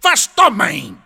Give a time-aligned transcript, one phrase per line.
[0.00, 0.96] Faz tomem!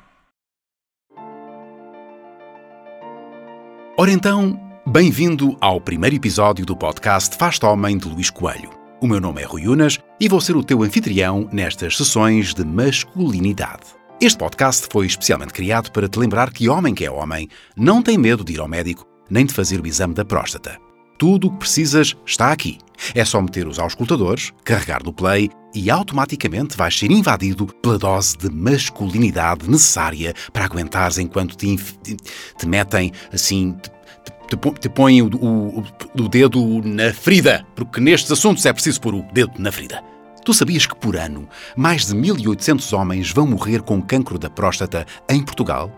[3.99, 8.71] Ora então, bem-vindo ao primeiro episódio do podcast Faz Homem de Luís Coelho.
[9.03, 12.65] O meu nome é Rui Unas e vou ser o teu anfitrião nestas sessões de
[12.65, 13.85] masculinidade.
[14.19, 18.17] Este podcast foi especialmente criado para te lembrar que homem que é homem não tem
[18.17, 20.86] medo de ir ao médico nem de fazer o exame da próstata.
[21.19, 22.79] Tudo o que precisas está aqui.
[23.15, 28.37] É só meter os auscultadores, carregar no play e automaticamente vais ser invadido pela dose
[28.37, 35.27] de masculinidade necessária para aguentares enquanto te, te metem assim, te, te, te põem o,
[35.27, 35.85] o,
[36.19, 40.03] o dedo na ferida, porque nestes assuntos é preciso pôr o dedo na ferida.
[40.45, 45.05] Tu sabias que por ano mais de 1800 homens vão morrer com cancro da próstata
[45.29, 45.91] em Portugal?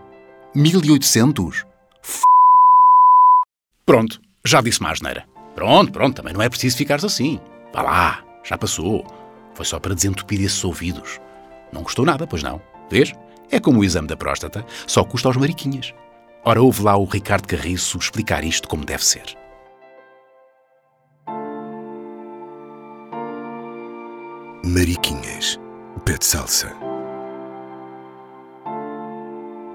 [0.55, 1.65] 1800?
[2.03, 2.23] F...
[3.85, 5.25] Pronto, já disse mais neira.
[5.55, 7.39] Pronto, pronto, também não é preciso ficares assim.
[7.73, 9.05] Vá lá, já passou.
[9.53, 11.19] Foi só para desentupir esses ouvidos.
[11.71, 12.61] Não custou nada, pois não?
[12.89, 13.13] Vês?
[13.51, 15.93] É como o exame da próstata, só custa aos mariquinhas.
[16.43, 19.37] Ora, ouve lá o Ricardo Carriço explicar isto como deve ser.
[24.63, 25.59] Mariquinhas,
[26.05, 26.88] pé de salsa.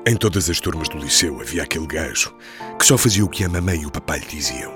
[0.06, 2.36] Em todas as turmas do liceu havia aquele gajo
[2.78, 4.70] que só fazia o que a mamãe e o papai lhe diziam.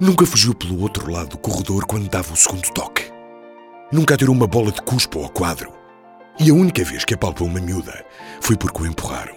[0.00, 3.04] Nunca fugiu pelo outro lado do corredor quando dava o segundo toque.
[3.92, 5.70] Nunca atirou uma bola de cuspo ao quadro.
[6.40, 8.02] E a única vez que apalpou uma miúda
[8.40, 9.36] foi porque o empurraram.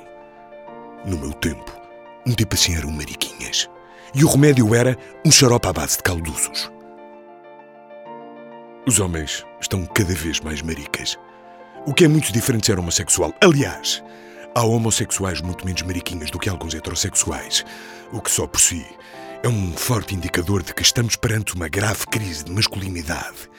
[1.05, 1.69] No meu tempo,
[2.25, 3.69] um tipo assim era um mariquinhas.
[4.15, 6.71] E o remédio era um xarope à base de calduços.
[8.87, 11.17] Os homens estão cada vez mais maricas.
[11.85, 13.33] O que é muito diferente ser homossexual.
[13.41, 14.01] Aliás,
[14.55, 17.65] há homossexuais muito menos mariquinhas do que alguns heterossexuais,
[18.11, 18.85] o que só por si
[19.41, 23.49] é um forte indicador de que estamos perante uma grave crise de masculinidade.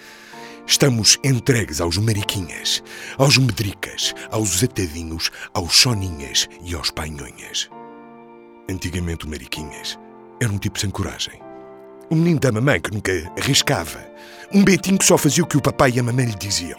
[0.66, 2.82] Estamos entregues aos mariquinhas,
[3.16, 7.70] aos medricas, aos atadinhos, aos soninhas e aos panhonhas.
[8.68, 9.98] Antigamente o mariquinhas
[10.40, 11.40] era um tipo sem coragem.
[12.10, 14.06] Um menino da mamãe que nunca arriscava.
[14.52, 16.78] Um betinho que só fazia o que o papai e a mamãe lhe diziam.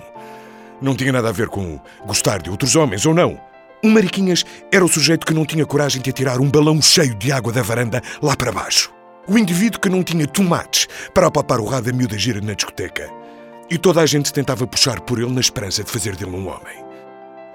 [0.81, 3.50] Não tinha nada a ver com gostar de outros homens ou não.
[3.83, 7.31] Um mariquinhas era o sujeito que não tinha coragem de atirar um balão cheio de
[7.31, 8.93] água da varanda lá para baixo.
[9.27, 13.09] O indivíduo que não tinha tomates para apalpar o rado da miúda gira na discoteca.
[13.69, 16.83] E toda a gente tentava puxar por ele na esperança de fazer dele um homem.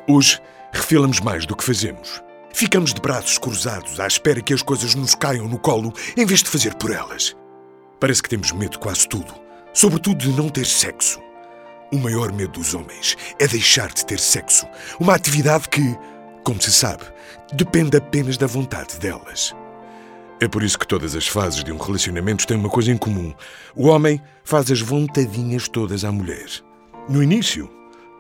[0.09, 0.41] Hoje,
[0.73, 2.23] refilamos mais do que fazemos.
[2.53, 6.43] Ficamos de braços cruzados à espera que as coisas nos caiam no colo em vez
[6.43, 7.37] de fazer por elas.
[8.01, 9.35] Parece que temos medo de quase tudo,
[9.73, 11.21] sobretudo de não ter sexo.
[11.93, 14.67] O maior medo dos homens é deixar de ter sexo,
[14.99, 15.97] uma atividade que,
[16.47, 17.03] como se sabe,
[17.55, 19.53] depende apenas da vontade delas.
[20.41, 23.35] É por isso que todas as fases de um relacionamento têm uma coisa em comum.
[23.75, 26.47] O homem faz as vontadinhas todas à mulher.
[27.09, 27.69] No início,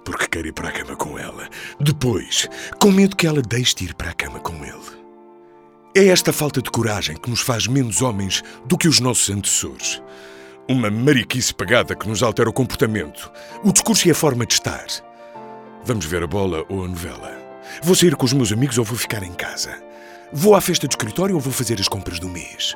[0.04, 1.48] porque quer ir para a cama com ela.
[1.78, 2.48] Depois,
[2.80, 5.06] com medo que ela deixe de ir para a cama com ele.
[5.94, 10.02] É esta falta de coragem que nos faz menos homens do que os nossos antecessores.
[10.68, 13.30] Uma mariquice pagada que nos altera o comportamento,
[13.62, 14.86] o discurso e a forma de estar.
[15.84, 17.45] Vamos ver a bola ou a novela.
[17.82, 19.76] Vou sair com os meus amigos ou vou ficar em casa.
[20.32, 22.74] Vou à festa do escritório ou vou fazer as compras do mês?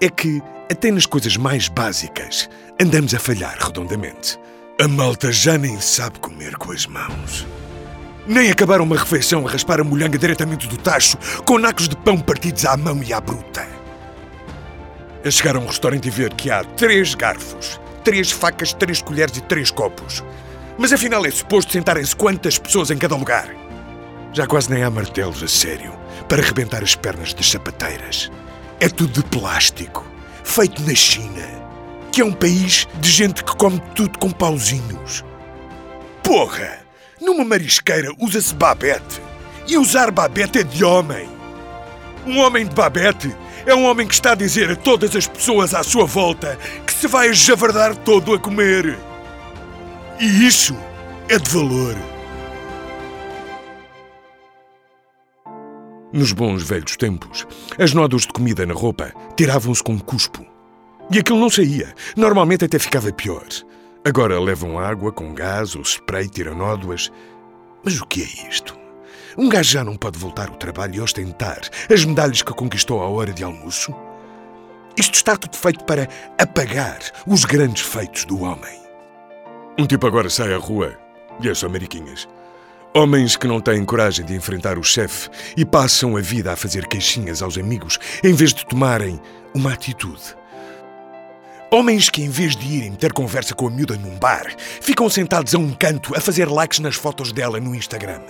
[0.00, 2.48] É que, até nas coisas mais básicas,
[2.80, 4.38] andamos a falhar redondamente.
[4.80, 7.46] A malta já nem sabe comer com as mãos.
[8.26, 12.20] Nem acabar uma refeição a raspar a molhanga diretamente do tacho, com nacos de pão
[12.20, 13.66] partidos à mão e à bruta.
[15.24, 19.36] A chegar a um restaurante e ver que há três garfos, três facas, três colheres
[19.36, 20.22] e três copos.
[20.78, 23.48] Mas afinal é suposto sentarem-se quantas pessoas em cada lugar?
[24.32, 25.92] Já quase nem há martelos a sério
[26.28, 28.30] para rebentar as pernas das sapateiras.
[28.78, 30.06] É tudo de plástico,
[30.44, 31.44] feito na China,
[32.12, 35.24] que é um país de gente que come tudo com pauzinhos.
[36.22, 36.78] Porra!
[37.20, 39.20] Numa marisqueira usa-se babete.
[39.66, 41.28] E usar babete é de homem.
[42.24, 43.34] Um homem de babete
[43.66, 46.56] é um homem que está a dizer a todas as pessoas à sua volta
[46.86, 49.07] que se vai javardar todo a comer.
[50.20, 50.74] E isso
[51.28, 51.94] é de valor.
[56.12, 57.46] Nos bons velhos tempos,
[57.78, 60.44] as nódoas de comida na roupa tiravam-se com um cuspo.
[61.08, 61.94] E aquilo não saía.
[62.16, 63.46] Normalmente até ficava pior.
[64.04, 67.12] Agora levam água com gás ou spray tira nódoas.
[67.84, 68.76] Mas o que é isto?
[69.36, 73.08] Um gajo já não pode voltar ao trabalho e ostentar as medalhas que conquistou à
[73.08, 73.94] hora de almoço?
[74.96, 78.87] Isto está tudo feito para apagar os grandes feitos do homem.
[79.80, 80.98] Um tipo agora sai à rua
[81.40, 82.28] e é só mariquinhas.
[82.92, 86.88] Homens que não têm coragem de enfrentar o chefe e passam a vida a fazer
[86.88, 89.20] queixinhas aos amigos em vez de tomarem
[89.54, 90.36] uma atitude.
[91.70, 95.54] Homens que, em vez de irem ter conversa com a miúda num bar, ficam sentados
[95.54, 98.22] a um canto a fazer likes nas fotos dela no Instagram.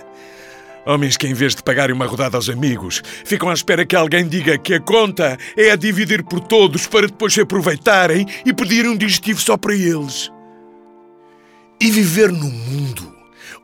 [0.85, 4.27] Homens que, em vez de pagarem uma rodada aos amigos, ficam à espera que alguém
[4.27, 8.91] diga que a conta é a dividir por todos para depois se aproveitarem e pedirem
[8.91, 10.31] um digestivo só para eles.
[11.81, 13.15] E viver num mundo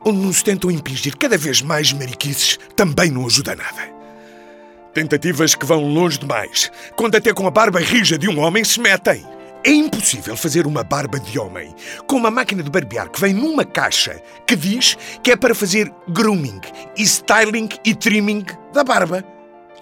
[0.05, 3.95] onde nos tentam impingir cada vez mais mariquices também não ajuda a nada.
[4.93, 8.79] Tentativas que vão longe demais, quando até com a barba rija de um homem se
[8.79, 9.25] metem.
[9.65, 11.75] É impossível fazer uma barba de homem
[12.07, 15.91] com uma máquina de barbear que vem numa caixa que diz que é para fazer
[16.07, 16.61] grooming
[16.95, 19.25] e styling e trimming da barba.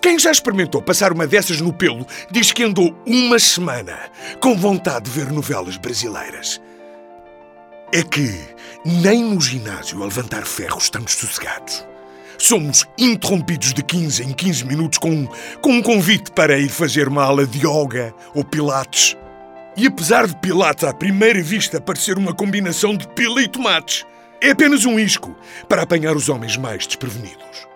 [0.02, 4.00] Quem já experimentou passar uma dessas no pelo diz que andou uma semana
[4.40, 6.60] com vontade de ver novelas brasileiras.
[7.96, 8.28] É que
[8.84, 11.86] nem no ginásio a levantar ferro estamos sossegados.
[12.40, 15.28] Somos interrompidos de 15 em 15 minutos com,
[15.62, 19.16] com um convite para ir fazer uma aula de yoga ou pilates.
[19.78, 24.08] E apesar de Pilates à primeira vista parecer uma combinação de pila e tomates,
[24.42, 25.38] é apenas um isco
[25.70, 27.73] para apanhar os homens mais desprevenidos.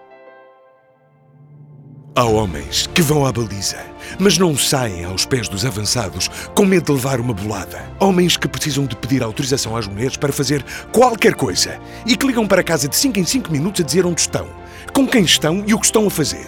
[2.18, 3.78] Há homens que vão à baliza,
[4.18, 7.92] mas não saem aos pés dos avançados com medo de levar uma bolada.
[8.00, 12.48] Homens que precisam de pedir autorização às mulheres para fazer qualquer coisa e que ligam
[12.48, 14.48] para casa de 5 em 5 minutos a dizer onde estão,
[14.92, 16.48] com quem estão e o que estão a fazer.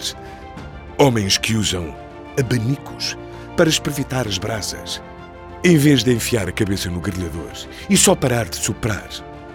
[0.98, 1.94] Homens que usam
[2.36, 3.16] abanicos
[3.56, 5.00] para esprevitar as brasas
[5.62, 7.52] em vez de enfiar a cabeça no grelhador
[7.88, 9.08] e só parar de soprar,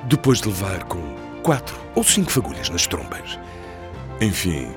[0.05, 1.13] depois de levar com
[1.43, 3.37] quatro ou cinco fagulhas nas trombas.
[4.21, 4.69] Enfim,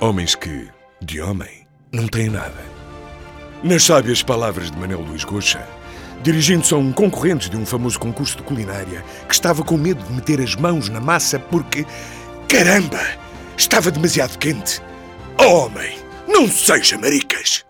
[0.00, 0.66] homens que,
[1.02, 2.64] de homem, não têm nada.
[3.62, 5.66] Nas sábias palavras de Manuel Luís Goxa,
[6.22, 10.12] dirigindo-se a um concorrente de um famoso concurso de culinária que estava com medo de
[10.12, 11.84] meter as mãos na massa porque,
[12.48, 13.00] caramba,
[13.58, 14.80] estava demasiado quente.
[15.38, 17.69] Oh, homem, não seja maricas!